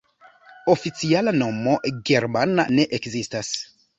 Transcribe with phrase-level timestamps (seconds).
[0.73, 1.75] Oficiala nomo
[2.11, 3.55] germana ne ekzistas.